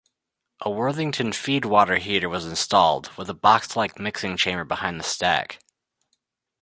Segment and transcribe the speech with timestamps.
[0.61, 5.59] A Worthington feedwater heater was installed, with a boxlike mixing chamber behind the stack.